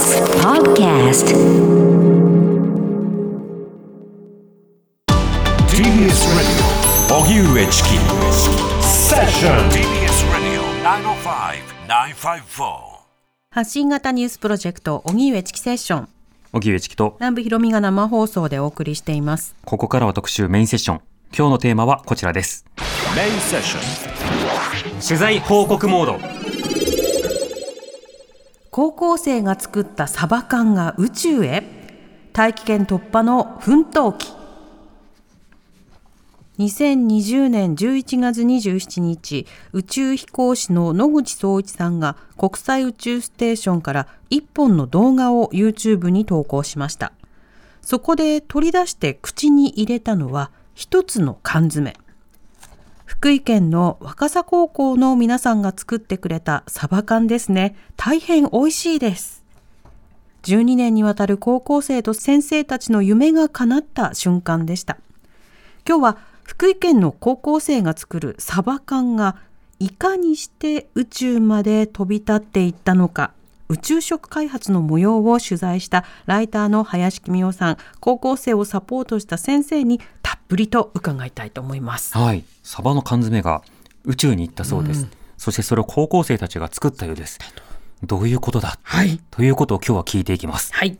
[0.00, 1.26] TBS Podcast.
[5.68, 6.64] TBS Radio.
[7.20, 7.88] 荻上チキ
[8.82, 10.62] セッション TBS Radio
[11.86, 12.80] 905-954
[13.50, 16.08] 発信型ニュースプロジェクト荻上チキセッション
[16.54, 17.16] 荻上チキと。
[17.20, 19.54] 南部ひろみが生放送でお送りしています。
[19.66, 21.00] ここからは特集メインセッション。
[21.36, 22.64] 今日のテーマはこちらです。
[23.14, 26.39] メインセッション取材報告モード
[28.70, 31.64] 高校生が作ったサバ缶が宇宙へ。
[32.32, 34.28] 大気圏突破の奮闘記。
[36.60, 47.12] 2020年11月27日宇宙飛行士の野口聡一さんが国際宇宙ステーションから一本の動画を YouTube に投稿しました。
[47.82, 51.96] そこで取り出して口に入れたのは一つの缶詰。
[53.20, 57.76] 福井県の若狭高校の皆さんが作ってくれたサバ缶ですね。
[57.98, 59.44] 大変美味しいです。
[60.44, 64.96] 12年にわたる高校生と先生たちの夢が叶った瞬間でした。
[65.86, 69.36] 今日は福井県の高校生が作るサバ缶が
[69.80, 73.34] いかにして宇宙まで飛び立っていったのか、
[73.68, 80.00] 宇宙食開発の模様を取材したライターの林公夫さん、高校生をサポートした先生に
[80.50, 82.18] たっぷりと伺いたいと思います。
[82.18, 83.62] はいサバの缶詰が
[84.04, 85.06] 宇宙に行ったそうです、
[85.36, 87.38] そしてそれを高校生たちが作ったようです
[88.02, 90.98] どういうことだ、はいということを今日は聞いていきますはい。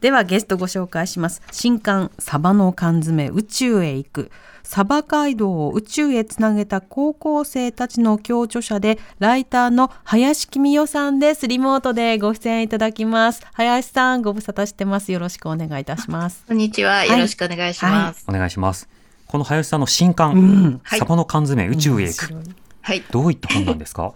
[0.00, 1.42] ではゲストご紹介します。
[1.50, 4.30] 新刊サバの缶詰宇宙へ行く。
[4.66, 11.46] サバ街道を宇宙へつなげた高校生たちの共著者で、ライターの林公夫さんです。
[11.46, 13.42] リモートでご出演いただきます。
[13.52, 15.12] 林さん、ご無沙汰してます。
[15.12, 16.44] よろしくお願いいたします。
[16.48, 17.04] こんにちは。
[17.04, 18.24] いよろしくお願いします。
[18.26, 18.88] お願いします
[19.26, 22.34] この林さんの新刊、んはいサバの缶詰宇宙へ行く、
[22.80, 23.02] はい。
[23.10, 24.12] どういった本なんですか？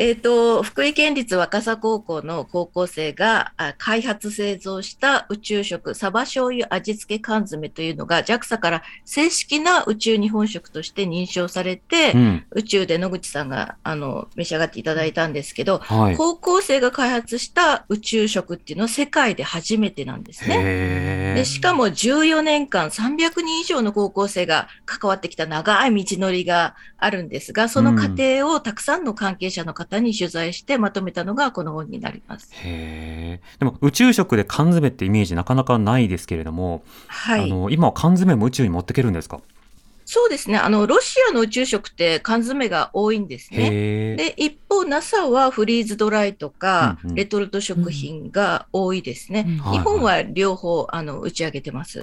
[0.00, 12.44] えっ、と、福井県立若狭高校の高校生があ開発製造した宇宙食、サバ醤油味付け缶詰というのが JAXA から正式な宇宙日本食として認証されて、うん。
[12.52, 16.16] 宇宙で野口さんがあの召し上がっていただいたんですけど、はい。
[16.16, 20.58] 高校生が開発した宇宙食っていうのは世界で初めてなんですね。
[20.60, 32.50] へでしかも14年間300人以上の高校生が関わってきた長い道のりがあるんですが、その過程をたくさんの関係者の方に取材してまとめたのがこの本になります。
[32.52, 37.44] へーでも宇宙食で缶詰ってイメージなかなかないですけれども、はい。
[37.44, 39.40] あの今は缶詰も宇宙に持ってけるんですか？
[40.10, 40.56] そうですね。
[40.56, 44.16] あの、ロシアの宇宙食って缶詰が多いんですね。
[44.16, 49.44] で、一方 NASA はフリーズドライとか、うんうんレトルト食品が多いですね。
[49.46, 52.02] うんはい日本は両方、あの、打ち上げてます。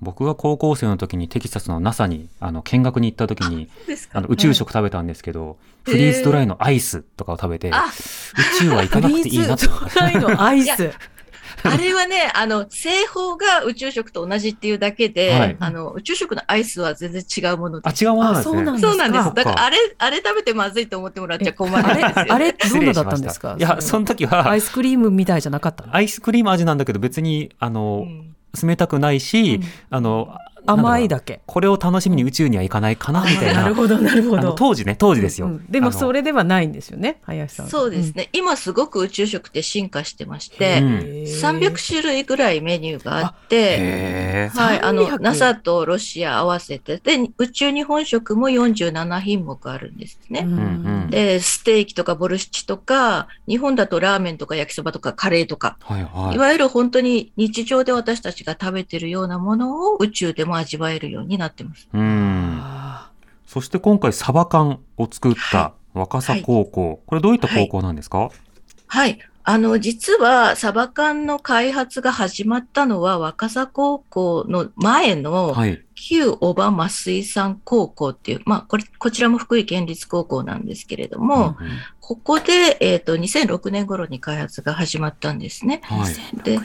[0.00, 7.92] 僕が高校生の時にテキサスの NASA にあの見学に行った時にそうですかあの宇宙食食べたんですけど、フリーズドライのアイスとかを食べて、あ、
[8.58, 10.92] 宇宙は行かなくていいなとフリーズドライのアイいス。
[11.64, 15.56] あれはね、あの、製法が宇宙食と同じっていうだけで、はい。
[15.58, 17.96] あの、宇宙食のアイスは全然違うものあで。
[17.96, 18.04] す。
[18.04, 18.52] 違うものなんですね。
[18.52, 19.24] あそうなんそうなんです。
[19.24, 21.82] かだから、あれ、あれ食べてまずいと思ってもらっちゃ困る。
[21.82, 22.30] んあれですよ、ね。
[22.30, 23.56] あれ ど失んなだったんですか？
[23.58, 24.48] いやその時は。
[24.50, 25.94] アイスクリームみたいじゃなかったの？
[25.94, 28.34] アイスクリーム味なんだけど別にあの、うん。
[28.66, 29.64] 冷たくないし、うん。
[29.90, 30.34] あの
[30.70, 31.40] 甘いだけ。
[31.46, 33.62] これを楽しみに宇宙には行かないかな みたいな。
[33.62, 34.52] なるほど、なるほあのど。
[34.54, 37.68] 当時ね当時ですよ、うんでもそれではないんですよね、林さん。
[37.68, 38.28] そうですね。
[38.32, 40.88] 今すごく宇宙食って進化してまして、うん。
[41.24, 50.42] 300種類ぐらいメニューがあって、はい、あの、300 NASA とロシア合わせて、で、宇宙日本食も47品目あるんですね。
[50.44, 51.10] うんうん。
[51.10, 56.36] で、ステーキとかボルシチとか、日本だとラーメンとか焼きそばとかカレーとか、はいはい。
[56.36, 61.88] いわゆる本当に日常で私たちが食べてるようなものを宇宙でも味わえるようになってます。
[61.92, 63.10] うんあ
[63.46, 68.30] そして今回サバ缶を作った若狭高校、これどういった高校なんですか、
[68.86, 69.18] はい。
[69.50, 75.82] あの、実は、サバ缶の開発が始まったのは、若狭高校の前の、はい。
[75.94, 81.72] 旧小浜増水産高校っていう、まあ、これ、こちらも福井県立高校なんですけれども、うんうん
[82.08, 85.82] ここで、えっ、と、2006年頃に開発が始まったんですね。
[85.82, 86.42] はい。
[86.42, 86.58] で、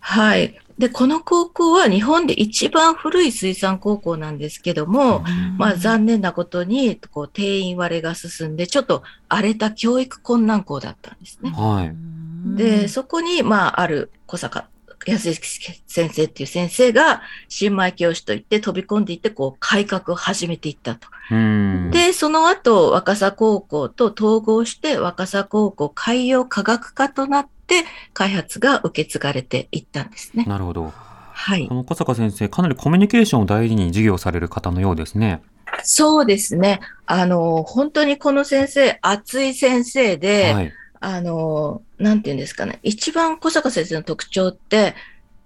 [0.00, 0.58] はい。
[0.78, 5.24] で、この高校は日本で一番古い水産高校なんですけども、ー
[5.58, 11.50] まあ残念なことに、こう、定員割れが進んで、ちょっと荒れた教育困難校だったんですね。
[11.50, 12.56] はい。
[12.56, 14.68] で、そこに、まあ、ある小坂
[15.06, 21.08] 安之先生っていう先生が、新米教師といって飛び込んでいって、こう、改革を始めていったと。
[21.30, 21.90] うん。
[21.90, 30.44] で、その後、若狭高校と統合して、若狭高校海洋科学科となって、開発が受け継がれていったんですね。
[30.46, 30.92] なるほど。
[31.32, 31.74] はいこ。
[31.74, 35.42] の小坂先生、かなりコミュニケーションを大事に授業される方のようですね。
[35.82, 36.80] そうですね。
[37.06, 40.72] あの、本当にこの先生、熱い先生で、はい。
[41.00, 44.94] あの、なんていうんですかね、一番小坂先生の特徴って、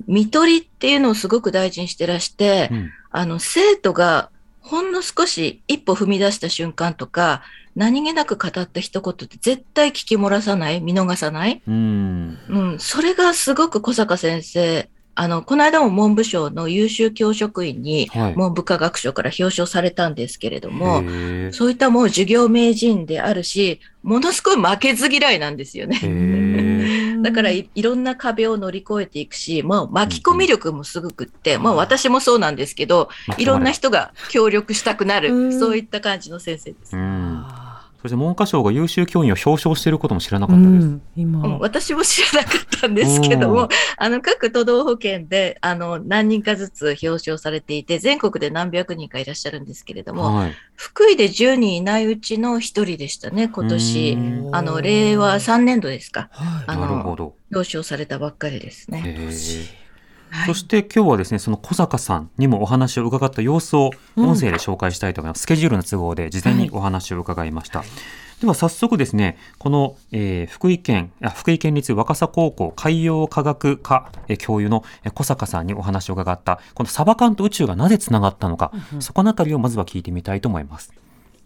[0.06, 4.30] 見取りっていうのをすごく大事にしてらして、うんあの、生徒が
[4.60, 7.42] ほんの少し一歩踏み出した瞬間とか、
[7.76, 11.62] 何気なく語った一言って絶対聞き漏らさない、見逃さない。
[11.66, 12.38] うん。
[12.48, 18.34] うん、それがすごく小坂先生、あの、この間も文部省の優秀教職員にはい。
[18.34, 27.22] 文部科学省から表彰されたんですけれども、へそういったもう授業名人であるし、ものすごい負けず嫌いなんですよね。
[27.22, 33.08] だからいいろんな壁を乗り越えていくし、もう巻き込み力もすごくって、まあ私もそうなんですけど、
[33.38, 35.58] いろんな人が協力したくなうる、ん。
[35.58, 36.94] そういった感じの先生です。
[38.04, 40.86] そして文科省が優秀教員を表彰していることも知らなーかったです。
[40.88, 50.52] うん、今、うん私も知らなかったんですけどうんも、あの各都道府県であの何人かずつ表彰されていて、全国で何百人かいらっしゃるんですけれども、はい。
[50.76, 54.16] 福井で10人いないうちの1人でしたね、今う年。
[54.16, 57.36] んあの令和3年度ですか、はいあのなるほど。
[57.54, 59.16] 表彰されたばっかりですね。
[60.46, 65.42] そして今日はですね、その小坂さんにもお話を伺った様子を音声で紹介したいと思います。
[65.42, 67.84] スケジュールの都合で事前にお話を伺いました。
[68.40, 80.92] では早速ですね、この、えー福井県、あ福井県立若狭高校海洋科学科えー教諭のえー小坂さんにお話を伺った、このサバ缶と宇宙がなぜつながったのか、そこのあたりをまずは聞いてみたいと思います。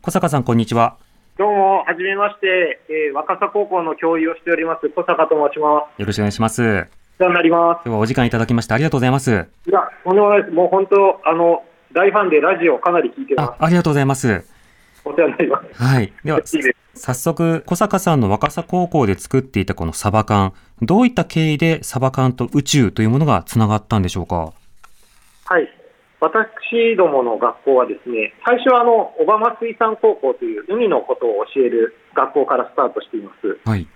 [0.02, 0.96] 小坂さん、こんにちは。
[1.37, 6.00] どうも、はじめまして、えー若狭高校の教諭をしております、小坂と申します。
[6.00, 6.97] よろしくお願いします。
[7.18, 9.24] 世話になりま日はお時間いただきましてありがとうございます。
[9.24, 9.48] す。
[9.68, 10.54] いや、とんでもないです。
[10.54, 14.40] もう本当、あの、大ファンでラジオかなり聞いてまあ、ありがとうございます。
[14.42, 14.54] す。
[15.04, 15.82] お世話になります。
[15.82, 16.12] はい。
[16.24, 16.40] では。
[16.94, 24.52] 早速、小坂さんの若狭高校で作っていたこのサバ缶、どういった経緯でサバ缶と宇宙というものがつながったんでしょうか？
[25.46, 25.68] はい。
[26.20, 33.58] 私どもの学校はですね、最初はあの、小浜水産高校という海のことを教える学校からスタートしています。
[33.68, 33.86] はい。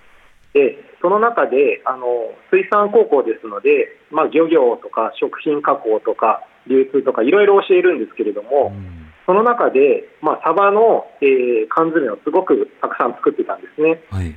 [0.54, 2.06] で、その中で、あの、
[2.50, 8.72] 水産高校ですので、まあ、漁業とか食品加工とか流通とかいろいろ教えるんですけれども、
[9.26, 14.02] その中で、まあ、サバの、えー缶詰をすごくたくさん作ってたんですね。
[14.10, 14.36] はい。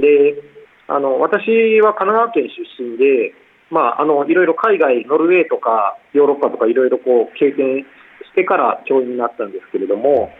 [0.00, 0.40] で、
[0.86, 3.34] あの、私は神奈川県出身で、
[3.70, 10.30] まあ、あの、いろいろ海外、ノルウェーとかヨーロッパとかいろいろこう経験してから教員になったんですけれども、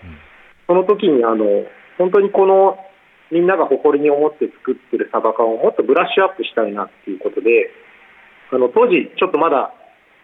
[0.67, 1.65] その時にあの、
[1.99, 2.79] 本当にこの、
[3.31, 7.71] みんなが誇りに思って作ってるサバ缶をもっとブラッシュアップしたいなっていうことで、
[8.53, 9.75] あの、当時ちょっとまだ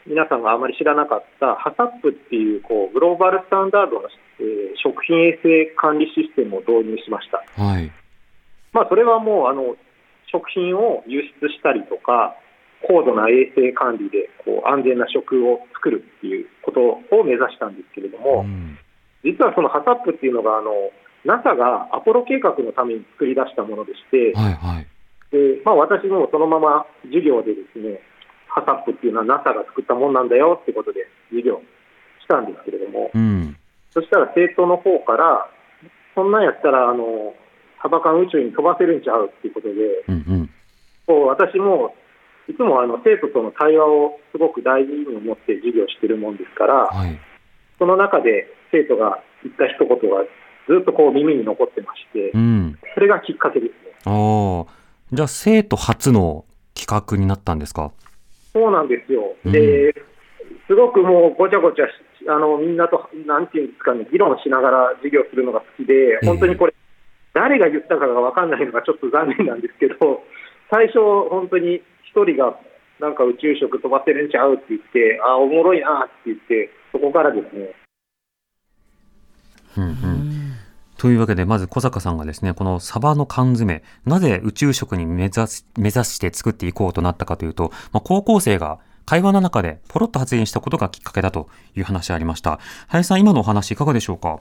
[0.06, 4.08] 皆さんがあまり知らなかったハサップっていうこうグローバルスタンダードの、
[4.40, 7.40] えー食品衛生管理システムを導入しました。
[7.56, 7.90] はい。
[8.74, 9.76] まあ、それはもうあの
[10.30, 12.36] 食品を輸出したりとか、
[12.86, 18.76] 高度な衛生管理でこう安全な食を作るっていうことを目指したんですけれども、うん
[19.24, 20.70] 実はそのハサップっていうのがあの
[21.24, 24.54] NASA がアポロ計画のために作り出したものでして、はい。
[24.54, 24.86] はい。
[25.32, 28.00] でまあ、私もそのまま授業でですね、
[28.46, 31.60] ハサップっていうのは NASA が作ったもんなんだよってことで授業
[32.22, 33.56] したんですけれども、うん。
[33.90, 35.48] そしたら生徒の方から、
[36.14, 37.34] そんなんやったら、あの、
[37.82, 39.74] サバ缶宇宙に飛ばせるんちゃうっていうことで、
[40.08, 40.14] うん。
[40.14, 40.50] うん。
[41.06, 41.94] こう私も
[42.48, 47.18] いつもあの生徒との対話をすごく大事に思って授業してるもんですから、はい。
[47.78, 50.24] その中で生徒が言った一言が
[50.68, 52.78] ずっとこう耳に残ってましてう、ん。
[52.94, 53.76] それがきっかけですね。
[54.04, 54.72] ああ。
[55.12, 56.44] じゃあ、生徒初の
[56.74, 57.92] 企画になったんですか？
[58.52, 59.34] そうなんですよ。
[59.44, 59.94] うんで、
[60.66, 61.90] すごくもうごちゃごちゃし、
[62.28, 66.74] あの、みんなと、なんていうんですかね、議論しながら授業するのが好きで、本当にこれ、
[67.34, 70.22] 誰が言ったかが分かんないのがちょっと残念なんですけど、
[70.70, 72.58] 最初、本当に一人が、
[73.00, 77.74] なんか宇宙食飛ばせるんちゃうって言って、あ、おもろいなって言って、そこからですね、
[79.76, 79.84] うん。
[81.04, 81.10] うん。
[81.10, 92.58] というわけで、まず小坂さんがですね、このサバの缶詰、なぜ宇宙食に目指し目指して作っていこうとなったかというと、まあ、高校生が会話の中でポロッと発言したことがきっかけだという話ありました。
[92.88, 94.40] 林さん、今のお話いかがでしょうか？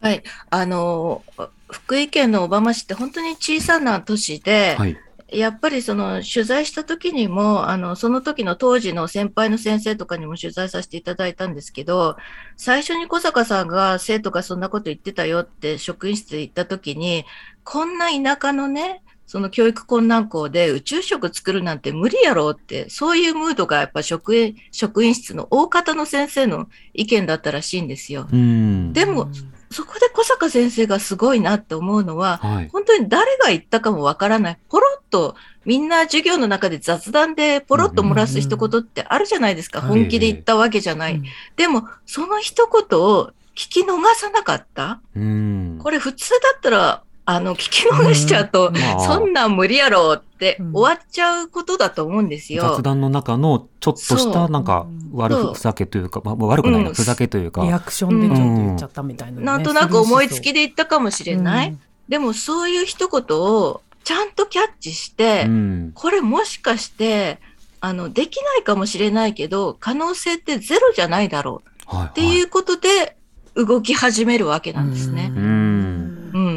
[0.00, 0.22] はい。
[0.50, 1.22] あの、
[1.70, 4.96] 福井県の小浜市って本当に小さな都市で、はい。
[5.32, 12.16] やっぱりその取材した時にも、あの、その時の当時の先輩の先生とかにも取材させていただいたんですけど、
[12.56, 17.24] 最初に小坂さんが生徒がそんなこと言ってたよって職員室で言った時に、
[17.64, 28.26] こんな田舎のね、その教育困難校で宇宙食作るなんて無理やろうって、そういうムードがやっぱ職員、職員室の大方の先生の意見だったらしいんですよ。
[28.32, 28.92] うん。
[28.92, 29.28] でも、
[29.72, 32.68] そこで小坂先生がすごいなって思うのは、はい。
[32.70, 34.58] 本当に誰が言ったかもわからない。
[34.68, 39.80] ポロッと、みんな授業の中で雑談でポロッと漏らす一言ってあるじゃないですか。
[39.80, 41.22] うん本気で言ったわけじゃない。
[41.56, 45.00] でも、その一言を聞き逃さなかった。
[45.14, 45.78] うん。
[45.80, 48.74] これ普通だったら、あの、聞き逃しちゃうと、うん。
[48.78, 49.00] まあ。
[49.00, 50.72] そんなん無理やろってうん。
[50.72, 52.62] 終わっちゃうことだと思うんですよ。
[52.62, 61.68] 雑談の中のちょっとしたなんか悪ふざけというか、まあ、悪くないな、うんふざけというか、リアクションでちょっと言っちゃったみたいなね、なんとなく思いつきで言ったかもしれない。
[61.68, 61.80] うん。
[62.08, 65.92] でもそういう一言をちゃんとキャッチして、うん。
[65.94, 67.38] これもしかして、
[67.80, 73.16] あの、できないかもしれないけど、可能性ってゼロじゃないだろうはいっていうことで
[73.54, 75.30] 動き始めるわけなんですね。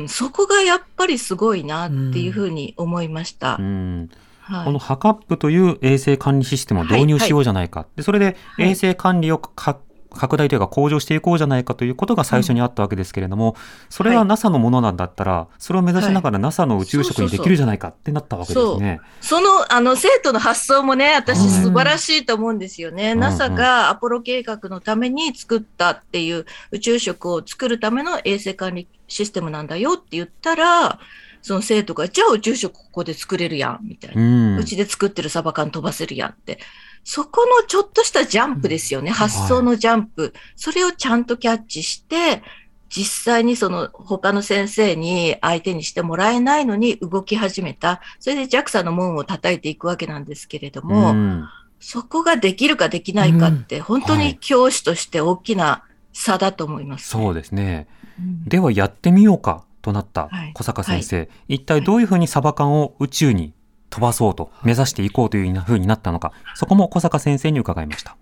[0.07, 3.57] そこがやっぱりすごいなっていうふうに思いました。
[3.59, 4.09] うん。
[4.41, 4.65] はい。
[4.65, 9.77] このハカップという衛生管理システムを導入しようじゃないか、でそれではい衛生管理をか
[10.13, 13.55] 拡大というか向上していこうじゃないかということが最初にあったわけですけれども、
[13.89, 19.01] それははい NASA のものなんだったら、それを目指しながら NASA の宇宙食にできるじゃないかってなったわけですね。
[19.21, 23.13] その、あの、生徒の発想もね、私うん素晴らしいと思うんですよね。
[23.13, 30.99] うん NASA がアポロ計画のために作ったっていう宇宙食を作るための衛生管理システムなんだよって言ったら、
[31.41, 34.21] その生徒が、じゃあ宇宙食ここで作れるやん、みたいな。
[34.21, 36.59] うんうちで作ってるサバ缶飛ばせるやんって。
[37.03, 39.11] そこのちょっとしたジャンプですよね。
[39.11, 40.33] 発想のジャンプ。
[40.55, 42.43] それをちゃんとキャッチして、
[42.89, 48.01] 実際にその他の先生に相手にしてもらえないのに動き始めた。
[48.19, 51.45] それで JAXA の門を叩いていくわけなんですけれども、うん。
[51.79, 54.27] そこができるかできないかって、本当はい。
[54.27, 55.83] に教師として大きな
[56.13, 57.87] 差だと思います、そうですね。
[58.19, 58.45] うん。
[58.45, 60.51] ではやってみようかとなったはい。
[60.53, 63.53] 小坂先生、一体どういうふうにサバ缶を宇宙に
[63.93, 68.17] 飛ばそうと目指していこうというふうになったのか、そこも小坂先生に伺いました。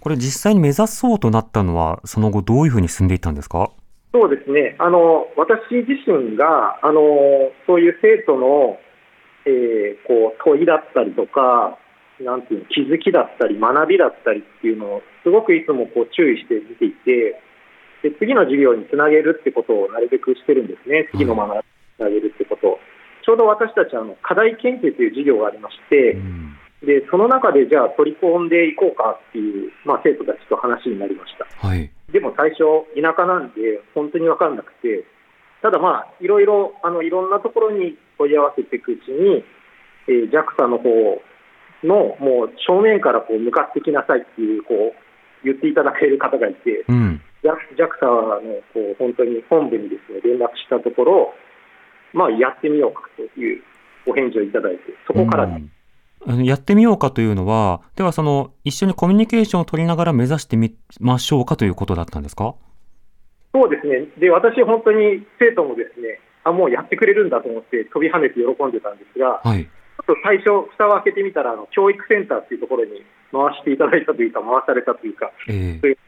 [0.00, 3.70] これ実際に目指そうとなったのは、その後どういうふうに進んでいったんですか？
[4.14, 7.00] そうですね、あの私自身があの
[7.66, 8.78] そういう生徒の、
[9.44, 11.78] えーこう問いだったりとか、
[12.20, 17.40] なんていうの気づきだったり、学びだったりっていうのを、すごくいつもこう注意して見ていて
[18.02, 21.62] で、次の授業につなげるってことをなるべくしてるんですね、次の学びに
[21.96, 22.78] つなげるってことを。
[23.24, 26.52] ちょうど私たちあの課題研究という授業がありまして、うん
[26.82, 31.46] でその中でじゃあ取り込んでいこうかっていう、まあ、生徒たちと話になりました。
[31.46, 31.90] はい。
[32.10, 35.06] でも最初、田舎なんで、本当に分かんなくて、
[35.62, 39.44] ただまあ、いろいろ、あの、いろんなところに問い合わせていくうちに、
[40.08, 40.90] えー JAXA の方
[41.84, 47.22] の、もう正面からこう向かってきなさいっていう、こう、言っていただける方がいて、うん。
[47.44, 51.34] JAXA の、こう、本当に本部にですね、連絡したところ、
[52.12, 53.62] まあ、やってみようかという
[54.06, 56.44] お返事をいただいて、そこから、うん。
[56.44, 62.54] やってみようかというのは、ではその一緒にコミュニケーションを取りながら目指してみましょうかということだったんですか？
[63.54, 64.06] そうですね。
[64.18, 69.64] で、私、本当に生徒もですね、あ、もうやってくれるんだと思って飛び跳ねて喜んでたんですが、はい。
[69.64, 73.02] ちょっと最初、蓋を開けてみたら、あの教育センターっていうところに
[73.32, 75.98] 回していただいたというか、回されたというか、えそういう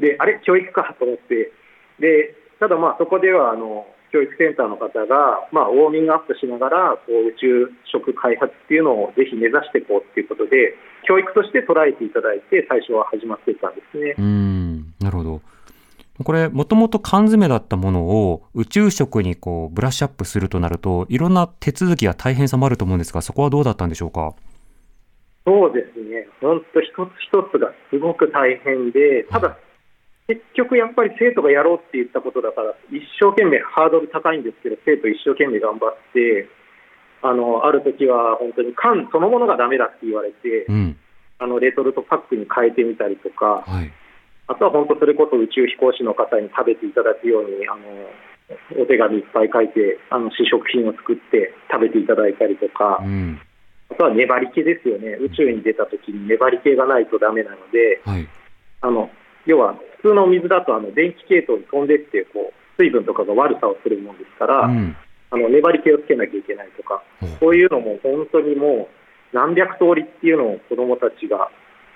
[0.00, 0.96] で、あれ、教育か？
[0.98, 1.52] と思って、
[2.00, 14.14] で、ただまあ、そこでは、あの、教育センターの方が、まあ、ウォーミングアップしながら、こう、宇宙食開発っていうのをぜひ目指していこうっていうことで、教育として捉えていただいて、最初は始まっていたんですねえ。
[14.16, 14.94] うん。
[15.00, 15.40] なるほど。
[16.22, 24.32] これ、もともと缶詰だったものを宇宙食にこうブラッシュアップするとなると、いろんな手続きや大変さもあると思うんですが、そこはどうだったんでしょうか？
[25.44, 29.58] そうですね、本当、一つ一つがすごく大変で、ただ、
[30.26, 36.48] 結局やっぱり生徒がやろうって言ったことだから、一生懸命ハードル高いんですけど、生徒一生懸命頑張って、
[37.20, 40.96] あのある時は本当に缶そのものがダメだって言われてう、ん。
[41.38, 43.92] あのレトルトパックに変えてみたりとか、はい。
[44.46, 53.00] あとは本当、それこそ宇宙飛行士の方に食べていただくように、あのお手紙いっぱい書いて、あの試食品を作って食べていただいたりとか。
[53.02, 53.40] うん。
[53.90, 58.28] あとは粘り気ですよね、宇宙に出たときに粘り気がないとダメなので、はい。
[58.80, 59.10] あの
[59.46, 64.96] 要は普通の水だとあの電気系統に飛んでってこう水分とかが悪さをするもんですから、うん。
[65.30, 71.50] あの粘り気をつけなきゃいけないとか、おそういうのも本当にもう何百通りっていうのを子どもたちが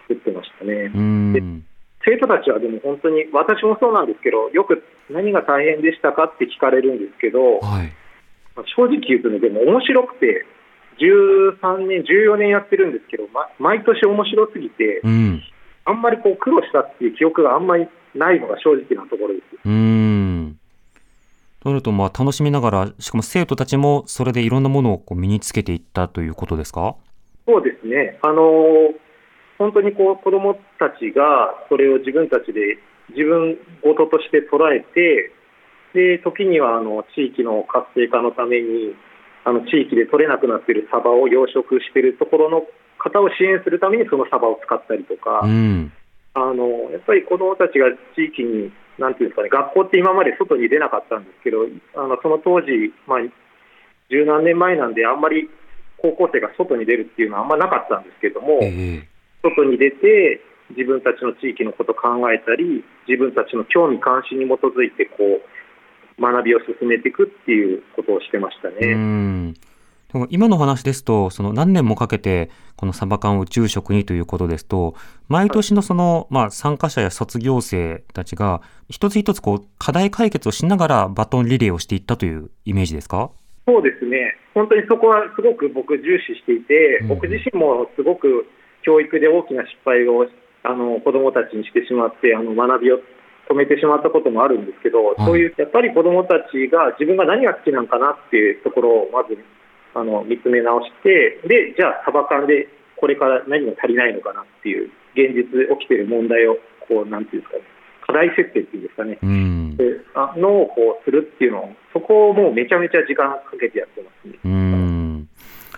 [0.09, 0.91] 作ってましたね。
[0.93, 1.65] うん。
[2.05, 7.93] 生徒たちはでも本当に私もそうなんですけど、よく何が大変でしたかって聞かれるんですけど、はい。
[8.57, 10.45] まあ正直言うとね、でも面白くて、
[10.99, 15.43] 13年、14年やってるんですけど、ま、毎年面白すぎて、うん。
[15.89, 19.45] あんまりこう苦労したっていう記憶があんまりないのが正直なところです。
[19.65, 20.59] うん。
[21.61, 26.97] となると、まあ、楽しみながら、しかも生徒たちもそれでいろんなものをこう身につけていったということですか？
[27.47, 28.95] そうですね、あのー
[29.59, 32.79] 本当にこう子どもたちがそれを自分たちで
[33.11, 35.33] 自分事として捉えて、
[35.95, 38.95] で時にはあの地域の活性化のために、
[39.45, 42.63] あの地域で取れなくなっているサバを養殖しているところの
[42.99, 45.93] 方を支援するためにそのサバを使ったりとか、うん。
[46.35, 53.19] あのやっぱり子どもたちが地域になんていうんですかね、学校って今まで外に出なかったんですけど、あのその当時、まあ、
[54.11, 55.49] 十何年前なんで、あんまり
[55.97, 59.09] 高校生が外に出るっていうのはあんまなかったんですけども、ええ
[59.43, 60.41] 外に出て、
[60.71, 65.41] 自分たちの地域のことを考えたり、自分たちの興味関心に基づいてこ
[66.19, 69.55] う学びを進めていくっていうことをしてましたうね。
[70.09, 74.95] んでも今の話ですと、その何年もかけて、このサバ缶宇宙食にということですと、
[75.29, 83.31] 毎年のその、まあ、参加者や卒業生たちが、一つ一つこう、課題解決をしながらバトンリレーをしていったというイメージですか？
[83.67, 87.09] そうですね、本当にそこはすごく僕、重視していて、うん。
[87.09, 88.47] 僕自身もすごく
[88.83, 90.27] 教育で大きな失敗を
[90.63, 92.99] あの子どもたちにしてしまって、あの学びを
[93.51, 95.17] 止めてしまったこともあるんですけど、い。
[95.27, 99.37] そういうやっぱり子どもたちが自分が何が好きなのかなっていうところをまず
[99.99, 107.65] あの見つめ直して、でじゃあ、サバ缶でこれから何が足りないのかなっていう、現実起きている問題をこう、なんていうんですかね、
[108.07, 109.19] 課題設定っていうんですかね。
[109.23, 109.77] うん。
[109.77, 114.39] であのをこうするっていうのを、そこをもうめちゃめちゃ時間かけてやってますね。
[114.45, 115.29] うん。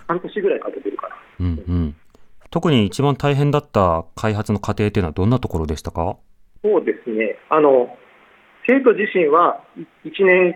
[0.07, 1.15] 半年ぐらいかけてるかな。
[1.39, 1.63] うん。
[1.67, 1.95] うん。
[2.49, 6.17] 特に一番大変だった開発の過程というのはどんなところでしたか？
[6.63, 7.37] そうですね。
[7.49, 7.95] あの、
[8.67, 9.63] 生徒自身は
[10.05, 10.55] 1年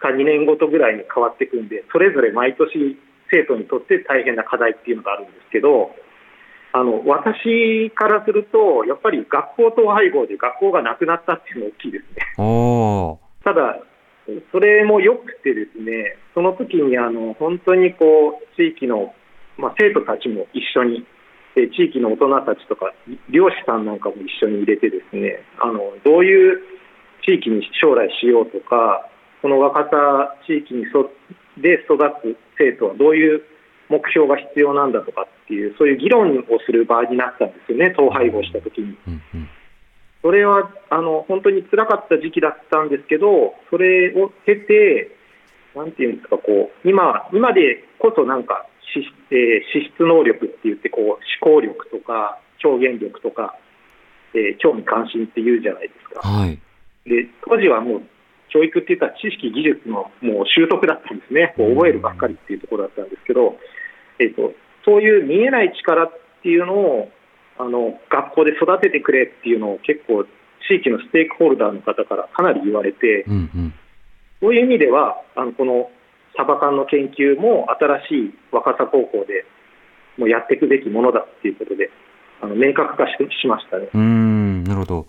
[0.00, 2.98] か2年ごとぐらいに変わっていくんで、それぞれ毎年
[3.30, 5.94] 生徒にとって大変な課題っていうのがあるんですけど、
[6.72, 12.22] あの、私からすると、やっぱり学校統廃合で学校がなくなったっていうのが大きいですね。
[13.44, 13.80] ただ、
[14.52, 19.14] それもよくてですね、その時にあの本当にこう地域の、
[19.58, 21.06] まあ、生徒たちも一緒に、
[21.56, 22.94] で地域の大人たちとか、
[23.28, 26.60] 漁師さんなんかも一緒に入れてですね、あのどういう
[27.26, 29.08] 地域に将来しようとか、
[29.42, 31.10] この若田地域にそ
[31.60, 33.42] で育つ生徒はどういう
[33.88, 38.96] 目標が必要なんだとかっていう、そういう議論をする場になったんですよね、統廃合した時に。
[39.06, 39.22] うん。
[39.34, 39.48] うん。
[40.22, 45.10] それはあの本当に辛かった時期だったんですけど、それを経て、
[45.74, 53.56] なんていうんですか、こう今今でこそなんか資,、えー資質能力って言ってこう、思考力とか表現力とか、
[54.34, 56.28] えー興味関心って言うじゃないですか。
[56.28, 56.58] はい。
[57.06, 58.02] で当時はもう
[58.50, 63.56] 教育って言ったら知識、技術のもう習得だったんですね、こう覚えるばっかりっていうところだったんですけど、
[64.18, 64.52] えー、と
[64.84, 67.08] そういう見えない力っていうのを
[67.58, 70.24] あの学校で育ててくれっていうのを結構、
[70.68, 73.50] 地域のステークホルダーの方からかなり言われて、うん。
[73.54, 73.74] うん。
[74.40, 75.90] そういう意味では、あのこの
[76.36, 79.44] サバ缶の研究も新しい若狭高校で
[80.16, 81.90] もうやっていくべきものだっていうことで、
[82.40, 83.88] あの明確化ししましたね。
[83.92, 85.06] うーん、なるほど。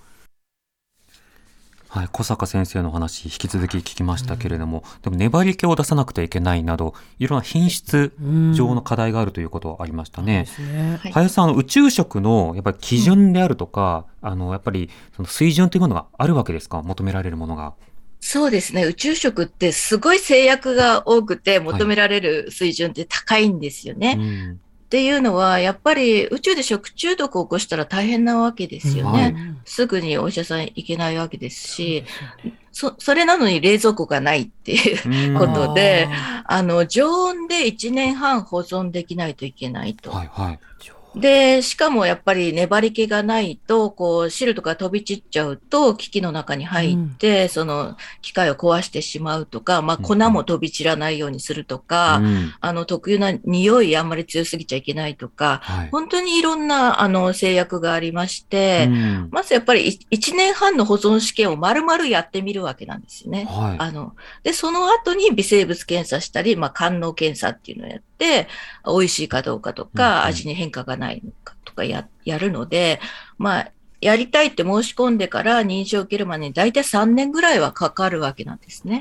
[1.93, 8.13] はい、小坂先生の話、引き続き聞きましたけれども、でも粘り気を出さなくてはいけないなど、いろんな品質
[8.53, 10.43] 上の課題があるということはありましたね。
[10.43, 10.99] ですね。
[11.01, 17.73] はい林さん、宇宙食のやっぱり基準であるとか、あのやっぱりその水準というものがあるわけですか、求められるものが。
[18.21, 18.85] そうですね。
[18.85, 24.15] 宇宙食ってすごい制約が多くて求められる水準って高いんですよね。
[24.17, 29.21] うんっていうのは、やっぱり宇宙で食中毒を起こしたら大変なわけですよね。
[29.21, 32.03] はいすぐにお医者さん行けないわけですし、
[32.73, 40.11] そそれなのに冷蔵庫がないっていううんことでああの、常温で1年半保存できないといけないと。
[40.11, 40.59] はいはい。
[41.15, 50.03] で、しかもやっぱり粘り気がないと、こう、汁とか飛び散っちゃうと、機器の中に入って、その機械を壊してしまうとか、まあ、うん。
[50.03, 52.53] 粉も飛び散らないようにするとか、うん。
[52.61, 55.89] あの、特有な匂いあんまり強すぎちゃいけないとか、はい。
[55.91, 59.29] 本当にいろんな、あの、制約がありまして、うん。
[59.31, 63.47] まずやっぱり1年半の保存試験を丸々やってみるわけなんですよね。
[63.49, 63.75] はい。
[63.79, 68.10] あの、で、その後に微生物検査したり、まあ、官能検査っていうのをやって、
[68.85, 70.25] 美味しいかどうかとうんか、うん。
[70.25, 72.99] 味に変化がないのかとかや、やるので、
[73.37, 78.99] まあ、やりたいって申し込んでから認証を受けるまでに大体3年ぐらいはかかるわけなんですね。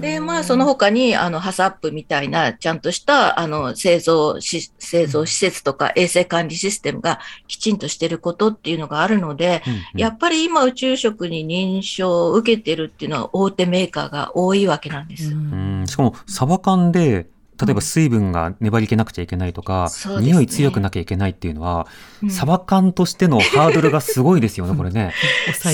[0.00, 10.00] で、まあ、その他に、あの、ハサップみたいな、ちゃんとした、あの、製造し、製造施設とか衛生管理システムがきちんとしてることっていうのがあるので、うんうん。
[10.00, 15.32] やっぱり今宇宙食に認証を受けてるっていうのは大手メーカーが多いわけなんです。
[15.32, 15.84] うん。
[15.86, 17.28] しかも、サバ缶で、
[17.64, 21.86] 例えば水分が粘り気なくちゃいけないとか、そうですね匂い強くなきゃいけないっていうのは、
[22.22, 25.12] うんサバ缶としてのハードルがすごいですよね、 これね。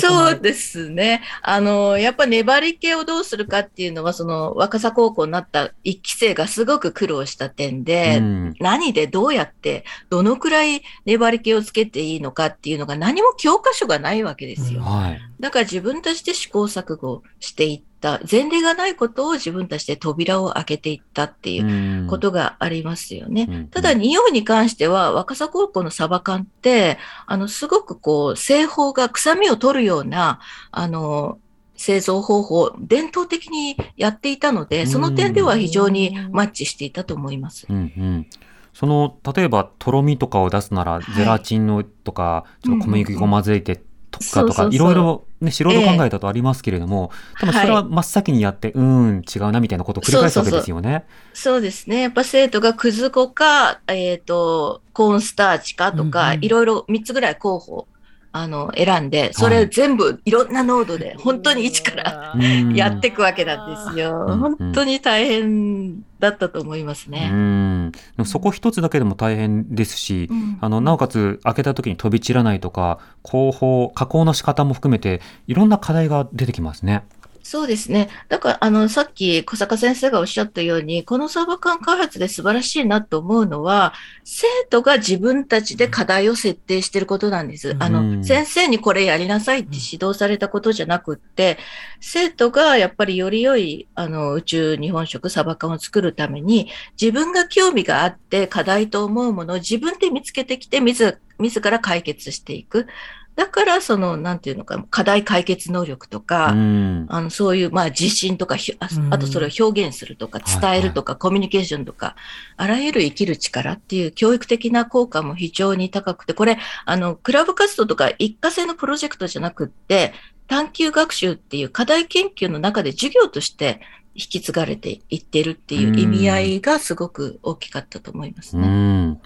[0.01, 1.23] そうですね。
[1.41, 14.83] あの、やっぱ粘り気をどうするかっていうのは、その若狭高校になった一期生がすごく苦労した点で、うん何でどうやって、どのくらい粘り気をつけていいのかっていうのが何も教科書がないわけですよ。
[14.83, 15.21] はい。
[15.41, 17.92] だから自分たちで試行錯誤していっった
[18.31, 23.47] 前例がないことを自分たちで扉を開けていったっていうことがありますよね。
[23.49, 23.69] うん。
[23.69, 31.39] ただ、日本に関しては、若狭高校のサバ缶って、あの、すごくこう、製法が臭みを取るような、あの、
[31.77, 37.67] 製造方法を伝統的にやっていたので、その点では非常にマッチしていたと思います。
[37.69, 38.27] うんうん、
[38.73, 41.13] その例えばとろみとかを出すなら、い。
[41.17, 51.05] ゼラチンのとかちょっと小麦粉混ぜてとかとかいろいろね素人考えだとありますけれども、多分それは真っ先にやって、うーん違うなみたいなことを繰り返すわけですよね。
[51.33, 52.03] そうですね。
[52.03, 57.89] やっぱ生徒がくず粉か、えっ、と、コーンスターチかとか、いろいろ3つぐらい候補、
[58.33, 62.75] あの、選んで、それ全部いろんな濃度で、本当に一からうん。
[62.75, 64.27] やっていくわけなんですよ。
[64.27, 64.39] うん。
[64.39, 67.29] 本当に大変だったと思いますうね。
[67.29, 77.05] んでもそこ一つだけでも大変ですし、うんあのなおかつ開けた時に飛び散らないとか広報加工の仕方も含めていろんな課題が出てきますね。
[77.45, 78.09] そうですね。
[78.29, 87.75] だから、あの、さっき小坂先生がおっしゃったように、このサーバー間開発で素晴らしいなと思うのは、生徒が自分たちで課題を設定していることなんです。
[87.81, 91.59] あうんの、先生にこれやりなさいって指導されたことじゃなくって、
[92.01, 102.87] 生徒がやっぱりより良い、あの、宇宙日本食サバ缶を作るために、自分が興味があって課題と思うものを自分で見つけてきて、自自ら解決していく。
[103.35, 107.07] だから、その、なんていうのか、課題解決能力とか、うん。
[107.09, 112.15] あの、そういう、まあ、自信とか、ひあとそれを表現するとか、伝えるとか、コミュニケーションとか、
[112.57, 120.13] あらゆる生きる力っていう教育的な効果も非常に高くて、これ、あの、クラブ活動とか一過性のプロジェクトじゃなくって、
[120.47, 123.81] 探究学習っていう課題研究の中で授業として
[124.15, 128.69] 引き継がれていってるっていう意味合いがすごく大きかったと思いますうね。
[128.69, 129.21] ん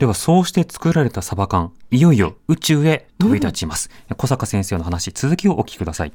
[0.00, 6.12] ではそうして作られたサバ缶いよいよ宇宙へ飛び立ちます、小坂先生の話続きをお聞きください。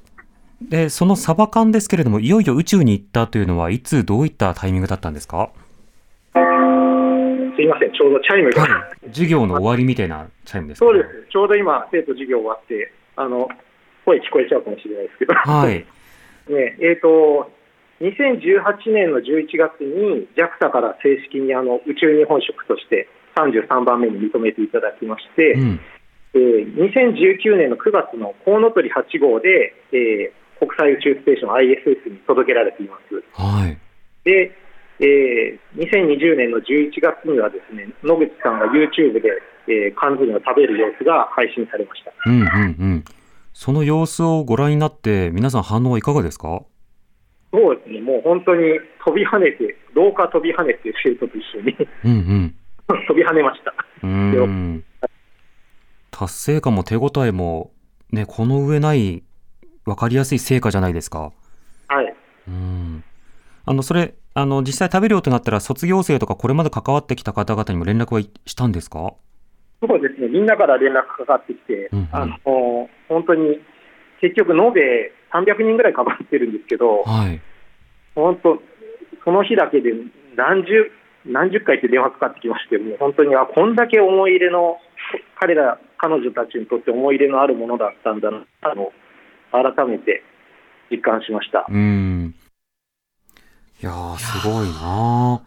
[0.60, 5.52] でそのサバ缶ですけれどもいよいよ宇宙に行ったというのはいつどういったタイミングだったんですか？
[6.34, 8.64] すいません、ちょうどチャイムが。
[8.64, 8.68] は
[9.04, 9.08] い。
[9.10, 11.28] 授業の終わりみたいなチャイムですかそうです。
[11.32, 13.48] ちょうど今、生徒授業終わって、あの、
[14.04, 15.34] 声聞こえちゃうかもしれないですけど。
[15.36, 15.86] はい。
[16.50, 17.52] ね、えっ、と、
[18.02, 25.80] 2018年の11月に JAXA から正式にあの宇宙日本食として33番目に認めていただきまして、うん。
[26.34, 33.16] えー2019年の9月のコウノトリ8号で、えー国際宇宙ステーション ISS に届けられています。
[33.34, 33.78] はい。
[34.24, 34.52] で、
[35.02, 39.30] えー2020年の11月にはですね、野口さんが YouTube で、
[39.68, 42.12] えー缶詰を食べる様子が配信されました。
[42.26, 42.48] うんうんう
[42.98, 43.04] ん。
[43.54, 46.64] その様子をご覧になって皆さん反応はいかがですか？
[47.52, 48.64] そうですね、もう本当に
[49.06, 51.76] 飛び跳ねて、廊下飛び跳ねて生徒と一緒に。
[52.06, 52.56] うんうん
[52.88, 53.74] 飛び跳ねました。
[56.12, 57.72] 達成感も手応えも
[58.12, 59.24] ねこの上ない
[59.86, 61.32] 分かりやすい成果じゃないですか。
[61.88, 62.16] はい。
[62.48, 63.04] うん。
[63.66, 69.14] あのそれあの実際食べるようとなったら卒業生とかこれまで関わってきた方々にも連絡はいしたんですか？
[69.82, 72.10] そうですね、みんなから連絡かかってきて、うんうん。
[72.12, 73.60] あの本当に
[74.22, 77.42] 結局、延べ300人ぐらい関わってるんですけど、はい。
[78.16, 78.62] 本当、
[79.26, 79.92] その日だけで
[80.38, 80.90] 何十
[81.26, 84.78] 何十回って電話かかってきまして、もう本当に、あこんだけ思い入れの、
[85.40, 88.92] 彼ら、彼女たちにとって思い入れのあるものだったんだな、あの
[89.52, 90.24] 改めて
[90.92, 91.66] 実感しました。
[91.70, 92.36] うん
[93.82, 95.42] いやーすごいな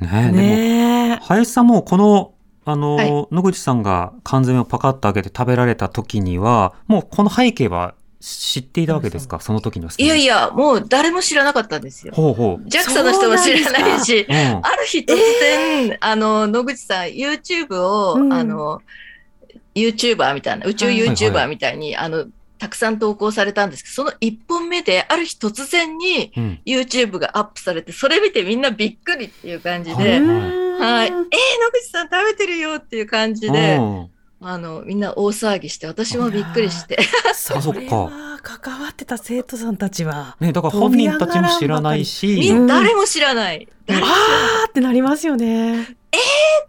[0.00, 1.24] ーねえでも。
[1.24, 2.34] 林さんもこの
[2.64, 9.38] あの、はい野口さんが缶詰をパカッと開けて食べられた時にはもうこの背景は知っていたわけですか？
[9.40, 12.12] その時にはすでにいやいや、もう誰も知らなかったんですよ。
[12.14, 12.68] ほうほう。
[12.68, 18.32] JAXA の人も知らないし、うんある日突然、あの、野口さん、YouTube を、うん。
[18.32, 18.82] あの、
[19.74, 20.98] YouTuber みたいな、宇宙はい。
[21.00, 22.26] はいは YouTuber みたいに、あの、
[22.58, 26.60] たくさん投稿されたんですけど、その一本目で、ある日突然にうん。
[26.66, 30.26] YouTube がアップされて、それ見てみんなびっくりっていう感じはいで、う
[30.80, 31.06] はい。
[31.06, 31.24] えー、ん野
[31.72, 36.98] 口さん食べてるよっていう感じで、うんあの、みんな大騒ぎして、私もびっくりして。
[37.34, 43.68] そそっかれは関わってた生徒さんたちは、ね、だから本人たちも知らないしみ、うんん誰も知らない。
[43.86, 44.28] 誰も知らない
[44.62, 45.82] あーってなりますよね。
[45.82, 45.86] っ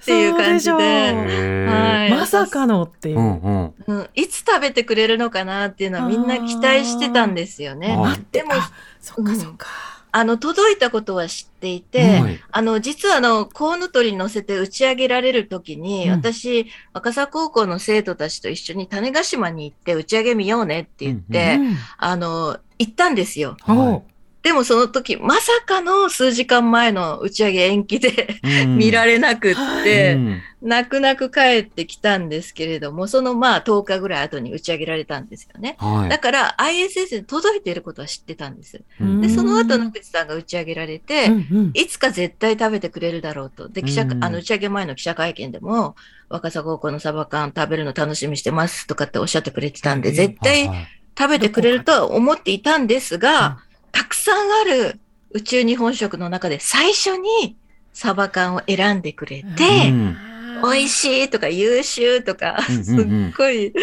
[0.06, 3.22] ていう感じではいまさかのっていうう。
[3.22, 8.00] んうんうん、いつ食べてくれるのかなっていうのはみんな期待してたんですよねあー。
[8.00, 9.68] 待ってでも、あそっかそっか。
[10.12, 12.40] あの、届いたことは知っていて、はい。
[12.52, 16.12] あの、実はあの、コウノトリに乗せて打ち上げられるときに、うん。
[16.12, 23.58] 私、若狭高校の生徒たちと一緒に種子島に行って打ち上げ見ようねって言って、うんあの、行ったんですよ。
[23.68, 24.04] おはう
[24.42, 30.18] でもその時、まさかの数時間前の打ち上げ延期で 見られれなくって、
[30.62, 35.76] 泣く泣く帰ってきたんですけれども、そのまあ10日ぐらい後に打ち上げられたんですよね。
[35.80, 36.10] はい。
[36.10, 38.82] だから ISS に届いていることは知ってたんです。
[39.02, 39.22] うん。
[39.22, 41.72] で、うんその後野口さんが打ち上げられて、うんうん。
[41.74, 43.68] いつか絶対食べてくれるだろうと。
[43.68, 44.24] で、記者、うん。
[44.24, 45.96] あの、打ち上げ前の記者会見でも、
[46.30, 50.70] 若狭高校のサバ缶食べるの楽しみにしてますとかっておっしゃってくれてたんで、うん絶対
[51.18, 53.60] 食べてくれるとは思っていたんですが、
[53.92, 55.00] たくさんある
[55.32, 57.56] 宇宙日本食の中で最初に
[57.94, 60.18] サバ缶を選んでくれて、うん。
[60.62, 62.96] 美味しいとか優秀とか、すっ
[63.38, 63.74] ごい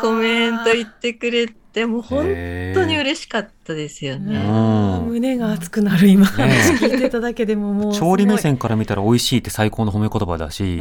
[0.00, 2.24] コメント言ってくれて、もう本
[2.74, 4.36] 当に嬉しかったですよね。
[4.38, 5.08] うん。
[5.08, 6.22] 胸が熱くなる今。
[6.22, 10.78] ね話聞いてただけでももう調理目線から見たら美味しいって最高の褒め言葉だし、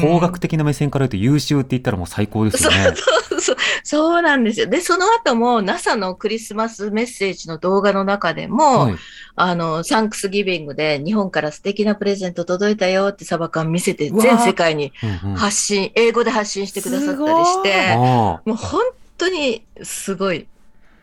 [0.00, 2.94] 工学的な目線から言うと優秀って言ったらもう最高ですよね。
[2.94, 4.66] そうそうそうなんですよ。
[4.66, 8.94] で、その後も NASA のクリスマスメッセージの動画の中でも、はい。
[9.36, 20.46] あの、サンクスギビングで日本から素敵なプレゼント届いたよってサバ缶見せて全世界にうんうん発信、英語で発信してくださったりして、あもう本当にすごい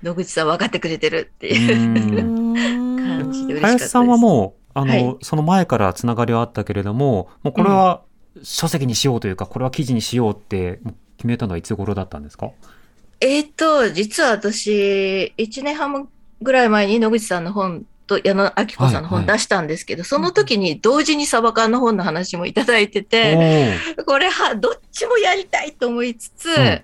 [0.03, 1.79] 野口さん分かってくれてるってあいう。
[1.79, 2.55] うん。
[2.97, 3.87] 感じで嬉しかったです。
[3.87, 5.17] 林さんはもうあの、はい。
[5.21, 8.01] その前からつながりはあったけれどももうこれは
[8.43, 10.79] 書籍にしようというか、これは記事にしようって
[11.17, 12.51] 決めたのはいつ頃だったんですか？
[13.19, 16.09] えっ、と、実は私、1年半
[16.41, 19.25] ぐらい前に野口さんの本と矢野明子さんのはいはい。
[19.25, 26.81] 本出したんですけど、その時に同時にサバ缶の本の話もいただいてて、これはどっちもやりたいと思いつつ、ん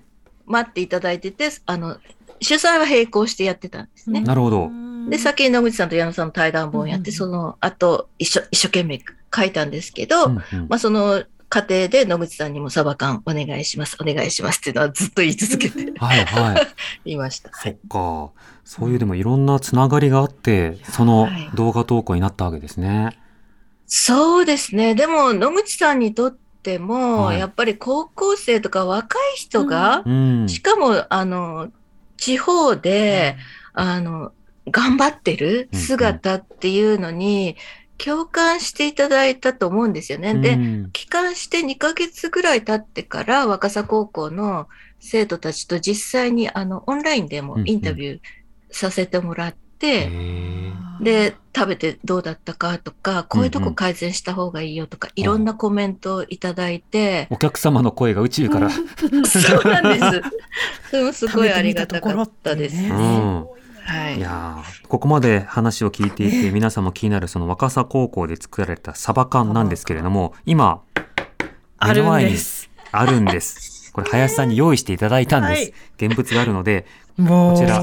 [0.48, 1.98] 待っていただいてて、あの、
[2.40, 4.20] 主催は並行してやってたんですね。
[4.20, 4.70] なるほど。
[5.08, 7.16] で、先に野口さんと矢野さんの対談本やって、うん。
[7.16, 9.02] その後、一生、一生懸命
[9.34, 10.68] 書いたんですけど、うんうん。
[10.68, 16.60] まあ、その過程で野口さんにもサバ缶お願いします、お願いしますっていうのはずっと言い続けてはいは
[17.04, 17.10] い。
[17.12, 17.50] いました。
[17.54, 18.30] そっか。
[18.64, 21.50] そういうでもいろんなつながりがあってそのはい。
[21.54, 23.18] 動画投稿になったわけですね。
[23.86, 24.94] そうですね。
[24.94, 27.38] でも、野口さんにとっても、はい。
[27.38, 30.48] やっぱり高校生とか若い人が、うん。
[30.48, 31.70] しかも、あの、
[32.18, 33.36] 地方で、
[33.72, 34.32] あの、
[34.70, 37.56] 頑張ってる姿っていうのに、
[37.96, 40.34] 共感していただいたと思うんですよね。
[40.34, 40.90] で、うん。
[40.92, 44.68] 帰還して2ヶ月ぐらい経ってから、若狭高校の
[45.00, 48.20] 生徒たちと実際に、あの、オンラインでもインタビュー
[48.70, 60.22] させてもらっで、食べてどうだったかとか、こういうとこ改善した方がいいよとか、いろんなコメントをいただいて、お客様の声が宇宙から、そうなんです。
[60.92, 62.88] でもすごいありがたかったですね。
[64.12, 64.18] い。
[64.18, 64.20] い。
[64.20, 70.82] やーここまで話を聞いていて皆さんも気になるその若狭高校で作られたサバ缶なんですけれども今
[71.78, 72.70] あるん目の前にです。
[72.90, 73.92] あるんです。
[73.92, 76.06] これ林さんに用意していただいたんです、はい。
[76.06, 76.86] 現物があるので
[77.18, 77.82] こちら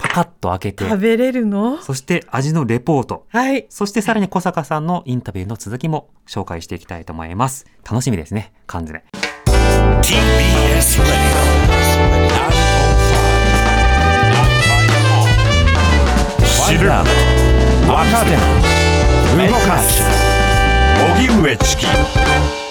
[0.00, 0.84] パカッと開けて。
[0.84, 1.80] 食べれるの？
[1.80, 3.26] そして味のレポート。
[3.28, 3.66] はい。
[3.68, 7.64] そしてさらに小坂さんのインタビューの続きも紹介していきたいと思います。
[7.88, 8.52] 楽しみですね。
[8.66, 9.04] 缶詰
[10.02, 11.06] TBS Radio
[16.66, 17.04] 知る若
[18.24, 18.30] 手
[19.46, 20.02] 動かす
[21.16, 21.86] 荻上チキ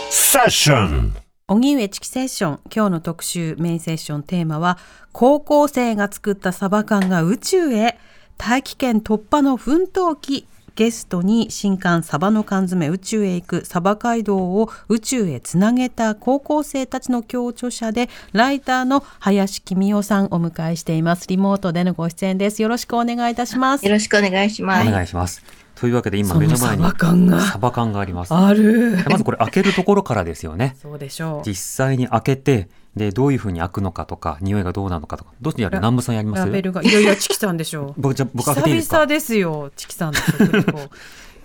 [0.09, 1.13] セッション
[1.51, 2.59] 荻上チキセッション。
[2.73, 4.77] 今日の特集メインセッションテーマは
[5.11, 7.97] 高校生が作ったサバ缶が宇宙へ。
[8.37, 10.47] 大気圏突破の奮闘記。
[10.75, 21.27] ゲストに新刊サバの缶詰宇宙へ行くサバ街道を宇宙へつなげた高校生たちの共著者でライターの林公夫さんをお迎えしています。
[21.27, 22.61] リモートでのご出演です。
[22.61, 23.85] よろしくお願いいたします。
[23.85, 24.87] よろしくお願いします。
[24.87, 25.43] お願いします
[25.81, 27.41] というわけで今目の前にサバ缶が。
[27.41, 28.35] サバ缶があります。
[28.35, 28.97] ある。
[29.09, 30.75] まずこれ開けるところからですよね。
[30.79, 31.41] そうでしょう。
[31.43, 35.31] 実際に開けてでどういうふうに開くのかとか匂いがどうなのかとか。
[35.41, 35.79] どっちやる？
[35.79, 36.45] 南部さんやります？
[36.45, 36.83] ラベルが。
[36.83, 37.93] いやいやチキさんでしょう。
[37.99, 38.97] 僕じゃあ僕開けていいですか？
[38.97, 40.13] 久々ですよチキさん。
[40.13, 40.79] の食リポ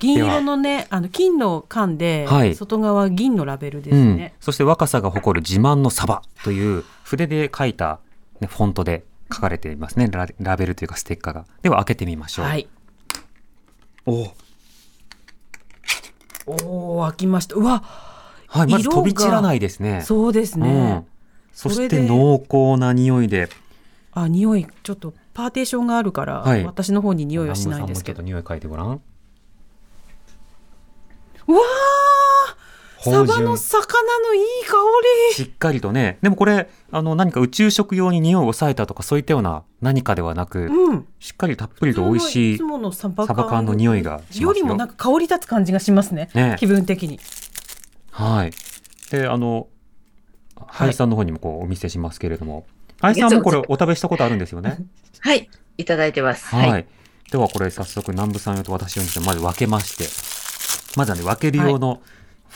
[0.01, 2.55] 銀色のねあの金の缶で、はい。
[2.55, 4.19] 外側銀のラベルですうん。
[4.19, 8.01] ね、、そして若さが誇る自慢のサバという筆で書いた、
[8.41, 10.09] ね、フォントで書かれていますね。
[10.13, 11.47] ララベルというかステッカーが。
[11.63, 12.69] では開けてみましょう、はい
[14.07, 14.33] お。
[16.47, 17.57] おお開きました。
[17.57, 17.83] うわ。
[18.47, 20.03] はいまず飛び散らないですね。
[20.03, 21.07] そうですね、うん、
[21.53, 23.49] そして濃厚な匂いで。
[24.13, 26.65] あ匂いちょっとパーテーションがあるから、はい。
[26.65, 28.23] 私の方に匂いはしないんですけど。
[28.23, 28.87] 匂い嗅いでごらん。
[31.49, 31.63] うわー
[33.11, 34.77] サバの魚のいい香
[35.35, 47.21] しっかりとねでもこれあの何か宇宙食用に匂いを抑えたとかそういったような何かではなく、りうんしっかりたっぷりと美味しいつものサバ缶の匂いがしますよよりもなんか香り立つ感じがしますねね気分的に
[48.17, 48.51] はい。
[49.11, 49.69] で、あの、
[50.69, 52.67] 林さんの方にもこうお見せしますけれども、
[53.01, 54.79] 林さんもこれお食べしたことあるんですよね？
[55.21, 55.51] はい。
[55.77, 56.47] いただいてます。
[56.47, 56.71] はい。
[56.71, 56.87] はい。
[57.31, 60.05] ではこれ早速南部さん用と私用にしてまず分けまして
[60.97, 62.01] まずはね分ける用の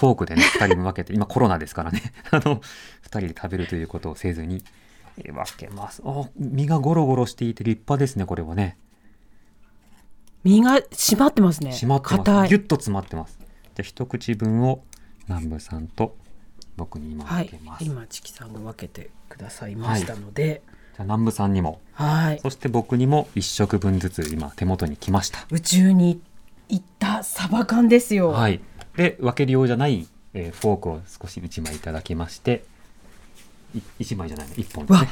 [0.00, 2.00] フォークでね、2人に分けて今コロナですからね
[2.32, 2.60] あの2
[3.02, 4.64] 人で食べるということをせずに
[5.18, 8.78] えー分けますお身がゴロゴロしていて立派ですねこれはね
[10.42, 11.70] 身が締まってますね。
[11.70, 12.48] 締まってます硬い。
[12.48, 13.46] ギュッと詰まってますじゃ
[13.80, 14.82] あ一口分を
[15.28, 16.16] 南部さんと
[16.76, 17.84] 僕に今はい分けます、。
[17.84, 20.62] 今チキさんが分けてくださいましたので、
[20.96, 22.40] じゃあ南部さんにもはい。
[22.40, 26.22] そして僕にも1食分ずつ今手元に来ました宇宙に
[26.70, 28.30] 行ったサバ缶ですよ。
[28.30, 28.60] はい。
[28.96, 32.64] で、分けるようじゃない、えーフォークを少し1枚いただきまして、
[33.74, 35.08] い1枚じゃないの、1本わで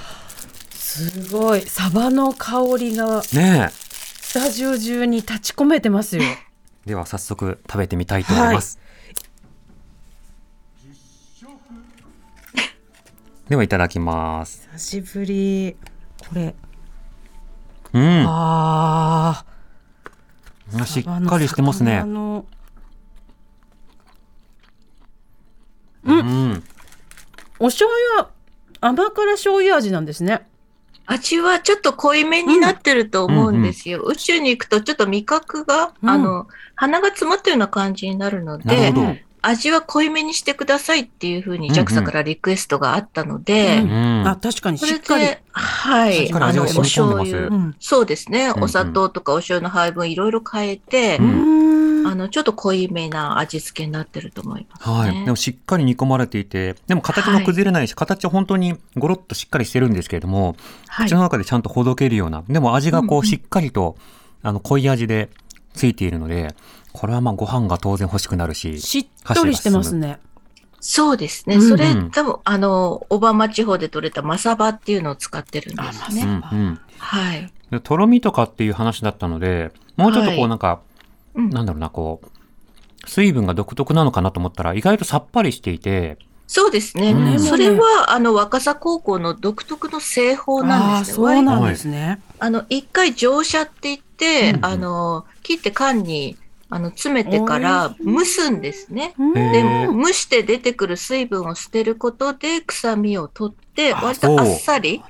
[0.71, 3.43] すすごいサバの香りがね。
[3.43, 3.71] ね
[4.29, 6.23] スタジオ中に立ち込めてますよ。
[6.23, 6.39] え。
[6.85, 8.79] では早速食べてみたいと思います。
[13.49, 14.69] ではいただきます。
[14.73, 15.77] 久しぶり。
[16.29, 16.55] これ、
[17.95, 18.25] うん。
[18.27, 19.45] あ
[20.79, 22.05] あ、しっかりしてますね。
[22.05, 22.45] の
[26.05, 26.65] うん。
[27.58, 28.31] お醤油、
[28.81, 30.47] 甘辛醤油味なんですね。
[31.07, 34.03] 味はちょっと濃いめになってると思うんですよ。
[34.03, 39.25] 宇宙に行くとちょっと味覚が、うんあの、鼻が詰まったような感じになるので。
[39.43, 44.29] 味は濃いめにしてくださいっていうふうに JAXA からリクエストがあったので、うんうん。
[44.29, 45.25] あ、確かにそれしっかり。
[45.25, 47.77] で、はい、あの、お醤油、うん。
[47.81, 55.15] そうですね、お砂糖とかお醤油の配分いろいろ変えてあの、ちょっと濃いめな味付けになってると思いますはい。
[55.15, 55.25] ね。
[55.25, 63.97] でもしっかり煮込まれていて、でも形も崩れないし、形は本当にゴロッとしっかりしてるんですけれども、はい口の中でちゃんとほどけるような、でも味がこうしっかりと、
[64.43, 65.29] あの、濃い味で
[65.75, 66.55] ついているので、
[66.99, 69.07] これはまあご飯が当然欲しくなるし、しっ
[69.37, 70.19] とりしてますね。
[70.81, 71.55] そうですね。
[71.55, 76.25] うんそれ、うん多分、あの、小浜地方で採れたマサバっていうのを使ってるんですうね。
[76.25, 76.81] んうん。
[76.99, 77.53] はい。
[77.71, 80.81] でとろみとかっていう話だったので、もうちょっとこはいうなんか、
[81.37, 87.13] うんなんだろうな、こう、水分が独特なのかなと思ったら、意外とさっぱりしていて、そうですね。
[87.13, 91.15] うんそれは、あの、若狭高校の独特の製法なんですね。
[91.15, 92.21] そうなんですね。
[92.41, 96.37] あの、一回乗車って言って、うんうんあの、切って缶に、
[96.71, 99.15] あの、詰めてから蒸すんですね。
[99.19, 99.35] うん。
[99.35, 105.03] で、蒸して出てくる水分を捨てることで臭みを取って、あ割とあっさり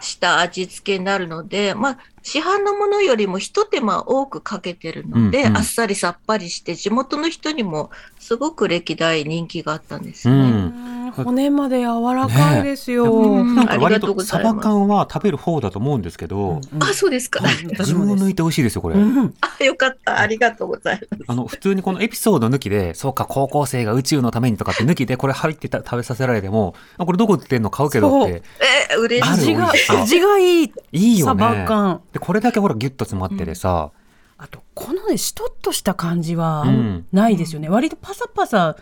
[0.00, 10.34] した味付けになるので、まあ、市販のものよりも一手間多くかけてるので、うんうんあっさりさっぱりして、地元の人にもすごく歴代人気があったんですね。
[10.34, 10.88] うん。
[10.88, 13.04] うん骨まで柔らかいですよ。
[13.12, 17.40] うんなんか割ありがとサございますバ缶は食べる方だと思うんですけど、うんあ、そうですか。
[17.78, 18.96] 自分を抜いて美味しいですよ、これ。
[18.96, 20.18] うんあ、よかった。
[20.18, 21.24] ありがとうございます。
[21.28, 28.42] あの、普通にこのエピソード抜きで、そうか、高校生が宇宙のためにとかって抜きで、これ入ってた食べさせられても、あこれどこ売ってんの買うけどって、
[28.90, 29.54] えー、嬉しい。
[29.54, 31.64] 味が美味がいいいいよサバね。
[31.68, 32.00] 缶。
[32.14, 33.90] で、これだけほらギュッと詰まっててさ、
[34.38, 37.68] あとこのねしとっとした感じはうんないですよね。
[37.68, 38.76] 割とパサパサ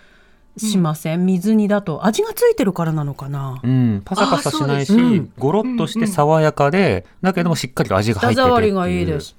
[0.56, 1.26] しません？
[1.26, 3.60] 水煮だと味がついてるからなのかな？
[3.62, 3.66] う。
[3.66, 9.34] ん、パサパサしないし、あそうですうんゴロッとして爽やかで、だけどもしっかりと味が入っててってがいいです。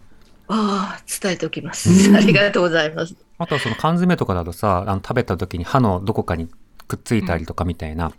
[0.47, 1.89] ああ、伝えておきます。
[2.13, 3.15] ありがとうございます。
[3.37, 6.49] あとはその缶詰とかだとさ、あの食べた時に歯のどこかに
[6.87, 8.11] くっついたりとかみたいな、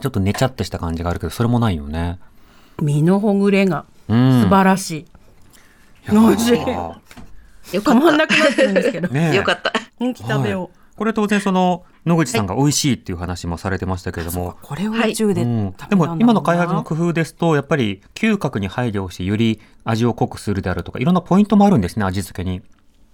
[0.00, 2.18] ちょっとねちゃっとした感じがあるけど、それもないよね。
[2.80, 3.95] 身のほぐれがうん。
[4.08, 5.06] 素晴らしい。
[6.10, 6.58] 美味しい
[7.74, 9.16] よかっ止まんなくなってるんですけど。
[9.16, 9.72] よかった。
[9.98, 14.34] 本気食べよこれ当然その野口さんが美味しいっていう話もされてましたけれどう。
[14.34, 22.62] も、これを宇宙で食べうんでも今の開発の工夫ですとやっぱり嗅覚に配慮をしてより味を濃くするであるとかいろんなポイントもあるんですね味付けに。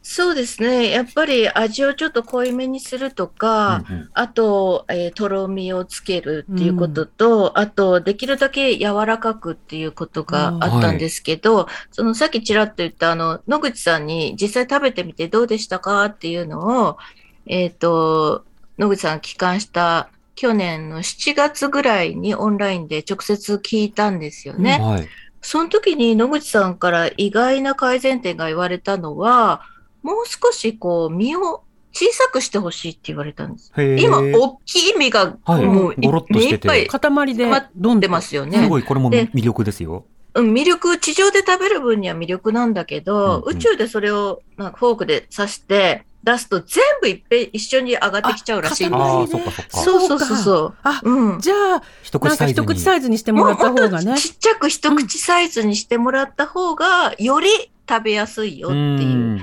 [0.03, 0.91] そうですね。
[0.91, 16.99] やっぱり味をちょっと濃いめにするとか、うんうんあと、えーとろみをつけるっていうことと、あと、できるだけ柔らかくっていうことがあったんですけど、そのさっきちらっと言った、あの、野口さんに実際食べてみてどうでしたかっていうのを、
[17.47, 18.45] えっ、と、
[18.79, 24.79] 野口さんが帰還した去年の7月ぐらいにオンラインで直接聞いたんですよね。
[24.81, 25.09] はい。
[25.41, 29.63] その時に野口さんから意外な改善点が言われたのは、
[30.03, 31.63] もう少しこう身を
[31.93, 33.73] 小さくしてほしいって言われたんです。
[33.77, 38.63] 今、大きい身がはいもういゴロッとしてて目いっぱい塊でどん出でますよね。
[38.63, 40.05] すごいこれもで魅力ですよ。
[40.35, 49.05] うん、魅力、地上で食べる分には魅力なんだけど、うんうん宇宙でそれをなんかフォークで刺して出すと全部いっぺん一緒に上がってきちゃうらしいんですあよ。
[49.05, 49.77] ああそっかそっか。
[49.79, 50.75] そうそうそうそう。
[50.83, 51.41] あ、うん。
[51.41, 52.65] じゃあ一口なんかサイズに。
[52.65, 54.17] 一口サイズにしてもらった方がね。
[54.17, 57.49] ちっちゃく一口サイズにしてもらった方が、より
[57.89, 59.41] 食べやすいよっていう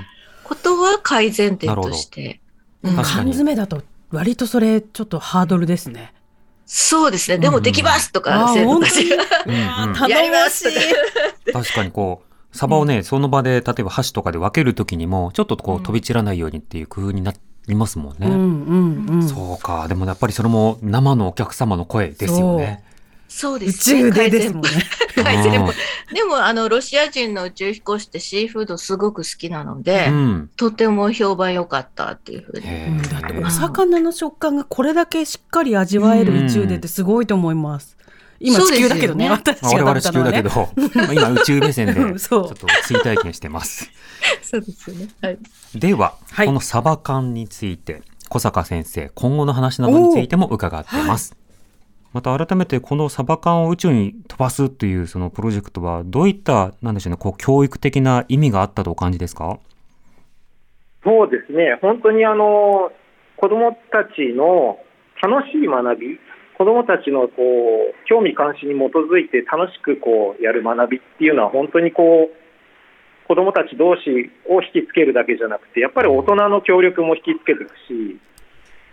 [0.50, 2.40] ことは改善点として。
[2.82, 6.14] うん缶詰だと割とそれちょっとハードルですね。
[6.64, 7.38] そうですね。
[7.38, 9.16] でもできますとか、あ生徒たちが。
[9.46, 11.52] うんうんうん頼もしい。
[11.52, 12.22] 確かにこ
[12.52, 17.34] うサバをね、その場で例えば箸とかで分けるときにもちょっとこう飛び散らないようにっていう工夫にな
[17.68, 18.26] りますもんね。
[18.26, 19.28] うんうんうん。
[19.28, 22.82] そうかでもやっぱりそれも生のお客様の声ですよね。
[23.28, 24.10] 宇そうですね。
[24.10, 24.68] 宙でですもんね。
[25.24, 33.02] はい、でもうん、でもあのロシア人の宇宙飛行士ってシーフードすごく好きなので、うんとても評判良かったっていうふうに。
[33.08, 37.96] だってーお魚の食感がこれだけしっかり味わえる宇宙でってすごいと思います。
[38.40, 40.42] 今地球だけどね、私まあ我が々地球だけ。
[40.42, 43.90] ど、ま あ今宇宙目線でちょっと追体験してます。
[44.42, 45.08] そうですよね。
[45.20, 45.38] はい。
[45.74, 51.36] では、はいこのサバ缶について小坂先生今後の話などについても伺ってます。
[52.12, 59.58] また改めてこのサバ缶を宇宙に飛ばすというそのプロジェクトはどういったなんでしょうねこう教育的な意味があったとお感じですか？
[61.02, 62.92] そうですね、本当にあの
[63.36, 64.78] 子どもたちの
[65.22, 66.18] 楽しい学び、
[66.58, 78.20] 子どもたちのこう興味関心に基づいて楽しくこうやる学びっていうのは、本当にこう子どもたち同士を引きつけるだけじゃなくて、やっぱり大人の協力も引きつけていくし、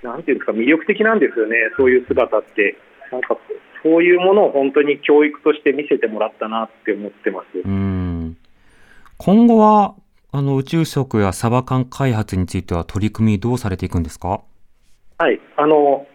[0.02, 2.78] なんていうんですか、魅力的なんですよね、そういう姿って。
[3.12, 3.38] なんか
[3.84, 7.60] そういうものを本当に教育として見せてもらったなって思ってます。
[7.64, 8.38] うん
[9.18, 9.96] 今後は
[10.32, 14.42] あの宇宙食やサバ缶開発については取り組みどうされていくんですか？
[15.18, 16.06] はい、あの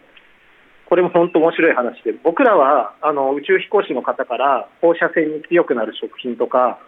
[0.85, 6.79] これも本当面白い話で、僕らはあの宇宙飛行士の方から放射線に強くなる食品とか、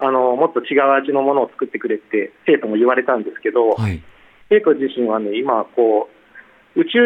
[0.00, 4.02] あのもっと違う味のものを作ってくれって生徒も言われたんですけど、はい。
[4.50, 6.13] 生徒自身はね、今こう、
[6.76, 6.98] 宇宙、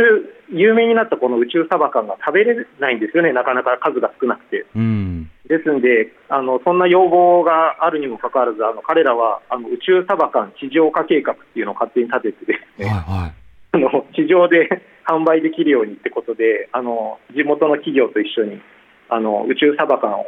[0.50, 4.66] 有名になったこの宇宙サバ缶が食べれないんですよね、なかなか数が少なくて。
[4.74, 5.30] うん。
[5.48, 13.32] ですんで、あのそんな要望があるにもかかわらず、あの彼らはあの宇宙サバ缶地上化計画っていうのを勝手に立ててですね、はいは
[13.72, 14.68] あの地上で
[15.04, 18.60] 販売できるようにってことで、あの地元の企業と一緒に
[19.08, 20.26] あの宇宙サバ缶を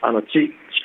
[0.00, 0.28] あの地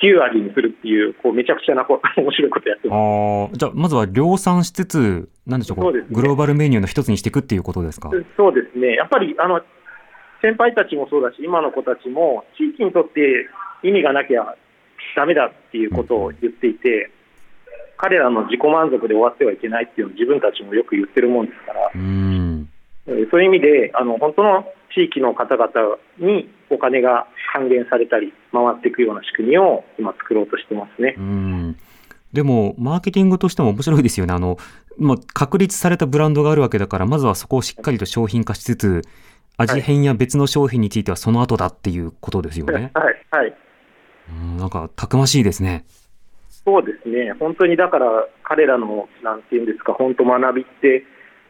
[0.00, 2.90] 球味にするっていう、こうめちゃくちゃなこ 面白いことやってい。
[2.90, 3.00] ます。
[3.00, 8.10] ああ、じゃあまずは量産しつつ、なんでしょうそうですねグローバルメニューの一つにしていくっていうことですか？
[8.36, 9.62] そうですね、やっぱりあの
[10.42, 13.46] 先輩たちもそうだし、今の子たちも、地域にとって
[13.82, 14.56] 意味がなきゃ
[15.16, 17.10] だめだっていうことを言っていて、
[17.96, 22.53] 彼らの自己満足で終わってはいけないっていうのを自分たちもよく言ってるもんですから、うん。
[23.06, 31.20] えーそういう意味で、あの本当の地域の方々にお金が還元されたり、回っていくような仕組みを今、作ろうとしてますねう。
[31.20, 31.76] ん。
[32.32, 34.34] でも、マーケティングとしても面白いですよね。
[34.34, 34.56] あの、
[34.98, 39.02] まあ、確立されたブランドがあるわけだから、まずはそこをしっかりと商品化しつつ、
[39.56, 42.90] 味変や別の商品についてはその後だっていうことですよね。
[42.94, 43.54] はい、はい
[44.30, 45.84] うん、なんか、たくましいですね。
[46.48, 51.04] そうですね、本当にだから彼らのなんていうんですか、本当、学びって、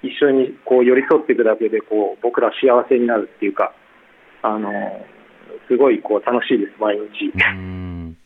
[0.05, 3.73] 一緒にこう寄り添っていくだけでこう、僕ら幸せになるっていうか、
[4.43, 4.71] あの
[5.69, 7.33] すごいこう楽しいです、毎日。
[7.35, 8.17] うん。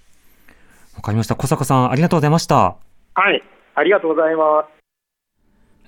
[0.97, 1.37] わかりました。
[1.37, 2.77] 小坂さん、ありがとうございました。
[3.15, 3.43] はい、
[3.75, 4.78] ありがとうございます。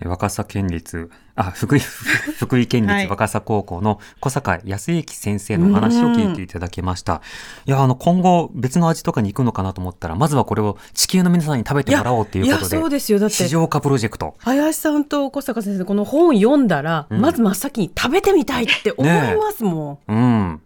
[0.03, 1.81] え若狭県立、あ、福井、
[2.39, 7.21] 福井県はい立若狭高校の小坂康之先生のお話を聞いていただきました。
[7.67, 13.19] いや、あの、今後別の味とかに行くのかなと思ったら、まずはこれを地球の皆さんに食べてもらおうといういや、ことで、そうですよ。
[13.19, 14.35] だって市、場化プロジェクト。
[14.39, 20.17] 林さんと小坂先生、この本読んだら、うんまず真っ先に食べてみたいって思いますもうん。
[20.17, 20.61] ん。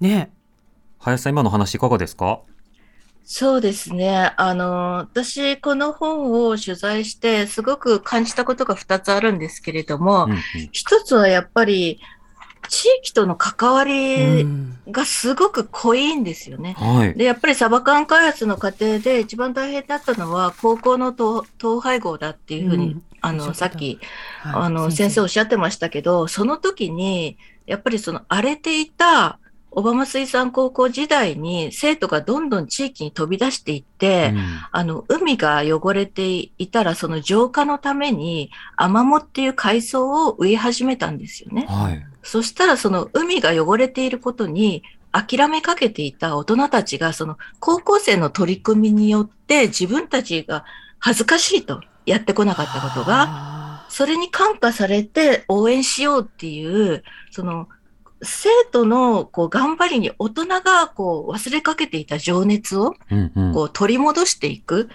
[0.00, 0.30] ね
[0.98, 2.40] 林さん、今の話いかがですか？
[3.28, 4.32] そうですね。
[4.36, 10.38] あの、私、この本を取材して、すごく感じたことが2つあるんですけれども、うんうん
[10.70, 12.00] 一つはやっぱり、
[12.68, 16.74] 地域との関わうりんがすごく濃いんですよね。
[16.78, 17.14] はい。
[17.14, 23.98] で、やっぱりサバ缶開発の過程で一番大変だったのは、高校の統統廃合だっていうふうに、うんあの、さっき、
[24.42, 29.40] はいあの、先生おっしゃってましたけど、その時に、やっぱりその荒れていた
[29.76, 41.66] 小浜水産高校時代に生徒がどんどん地域に飛び出していって、うんあの、海が汚れていたら、その浄化のために、アマモっていう海藻を植え始めたんですよね。
[41.68, 42.02] はい。
[42.22, 50.64] そしたら、その海が汚れていることに、諦めかけていた大人たちが、その高校生の取り組みによって、自分たちが
[50.98, 57.68] 恥ずかしいとやってこなかったことが、あそれに感化されて応援しようっていう、その、
[58.22, 62.94] 生徒のこう頑張りに大人がこう忘れかけていた情熱を
[63.52, 64.88] こう取り戻していく。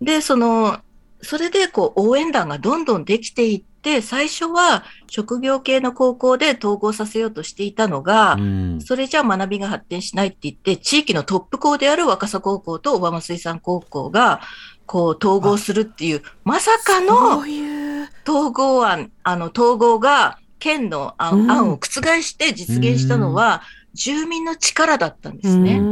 [0.00, 0.80] で、その、
[1.20, 14.40] それでこう応援団がどんどんできていって、最初は職業系の高校で統合させようとしていたのが、うんそれじゃ学びが発展しないって言って、地域のトップ校である若狭高校と小浜水産高校が、
[14.86, 18.08] こう統合するっていう、まさかーのそういう。
[18.28, 23.62] 統合案、あの統合が県の案,、を覆して実現したのは、
[23.94, 25.78] 住民の力だったんですね。
[25.78, 25.82] う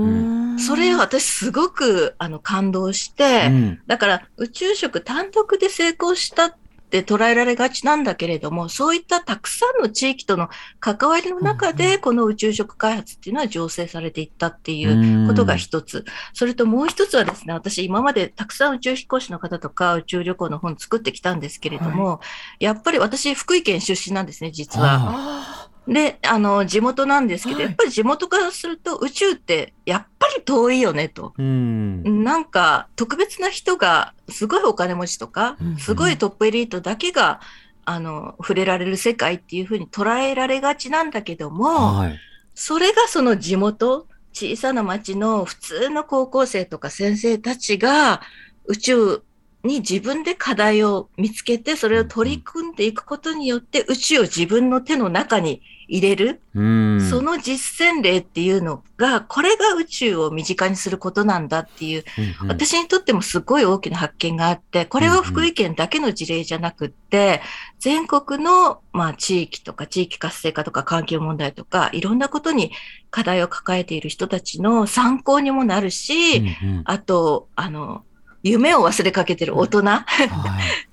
[0.54, 0.58] ん。
[0.60, 3.80] それ私すごくあの感動して、うん。
[3.88, 6.54] だから宇宙食単独で成功したっ
[6.90, 16.04] て捉えられがちなんだけれども、そういったたくさんの地域との関わりの中で、この宇宙食開発っていうのは醸成されていったっていうことが一つ。
[16.34, 22.20] それともう一つはですね、私今までたくさん宇宙飛行士の方とか宇宙旅行の本作ってきたんですけれども、
[22.58, 25.59] やっぱり私福井県出身なんですね、実は。
[25.88, 27.64] あで、あの、地元なんですけど、はい。
[27.66, 31.34] やっぱり地元からすると宇宙ってやっぱり遠いよねと。
[31.36, 32.24] うん。
[32.24, 37.40] なんか特別な人が、すごいお金持ちとかうん、すごいトップエリートだけが、
[37.84, 42.18] あの、触れられる世界っていうふうに捉えられがちなんだけども、はい。
[42.54, 48.22] それがその地元、小さな町の普通の高校生とか先生たちが
[48.66, 49.22] 宇宙
[49.62, 56.40] に自分で課題を見つけて、それを取り組んでいくことによって宇宙を自分の手の中に入れる。
[56.54, 67.42] うんその実践例っていうのが、これが宇宙を身近にすることなんだっていう、うんうん私にとってもすごい大きな発見があって、これは福井県だけの事例じゃなくって、
[67.78, 72.72] 全国の、まあ、地域とか地域活性化とか環境問題とか、いろんなことに
[73.10, 78.04] 課題を抱えている人たちの参考にもなるし、うんうんあと、あの、
[78.42, 79.82] 夢を忘れかけてる大人。
[79.82, 80.04] はい。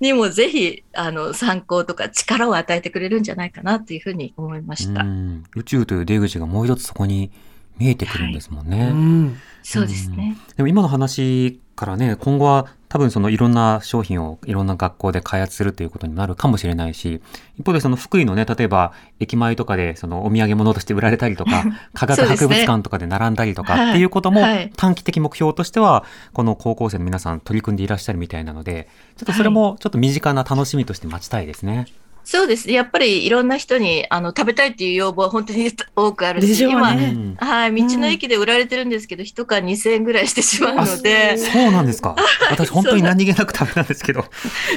[0.00, 5.02] にもぜひ、あの、参考とか力を与えてくれるんじゃないかなというふうに思いました。
[5.02, 5.44] うん。
[5.54, 7.30] 宇宙という出口がもう一つそこに
[7.78, 8.90] 見えてくるんですもんね。
[8.92, 10.36] うんそうですね。
[10.56, 17.20] でも今の話からね、今後は多分そのいろんな商品をいろんな学校で開発するということになるかもしれないし、
[17.58, 31.86] 一方でその福井のね、例えば駅前とかでそのお土産物として売られたりとか、科学博物館とかで並んだりとかはいっていうこともはい短期的目標としては、この高校生の皆さん取り組んでいらっしゃるみたいなので、ちょっとそれもちょっと身近な楽しみとして待ちたいですね。
[32.28, 32.74] そうですね。
[32.74, 42.14] やっぱりいろんな人にあの食べたいっていう要望は本当に 多くあるし、でしょう今、ねうんはい、道の駅で売られてるんですけど、一缶2000円ぐらいしてしまうので、そうなんですか。
[42.50, 44.26] 私本当に何気なく食べたんですけど。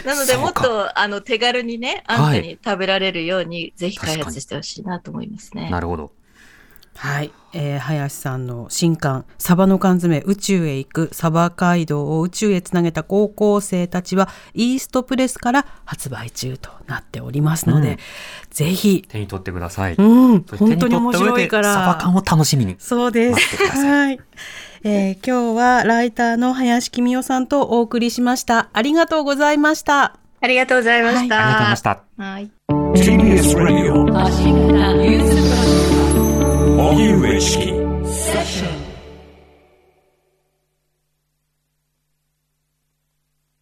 [0.06, 5.70] なのでもっとあの手軽にね、はい安価に食べられるように、ぜひ開発してほしいなと思いますね。
[5.70, 6.14] なるほど。
[7.02, 17.97] はい、えー林さんの新刊「サバの缶詰宇宙へ行くサバ街道を宇宙へつなげた高校生たち」はイーストプレスから発売中となっておりますので、うん
[18.52, 19.95] ぜひ、手に取ってください。
[19.95, 22.76] うん、本当に面白いか手に取った上でサバら缶を楽しみに。
[22.78, 23.58] そうです。
[23.58, 24.20] さはい。
[24.84, 28.70] えー今日はライターの林公代さんとお送りしました。
[28.74, 30.18] ありがとうございました。
[30.41, 31.20] ありがとうございました。
[31.20, 32.04] ありがとうございました。
[32.18, 32.52] はい。
[32.93, 35.91] TBS Radio 発信型ニュースプロジェクト
[36.82, 37.65] 荻上チキ
[38.11, 38.80] セッション